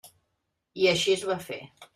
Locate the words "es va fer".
1.19-1.65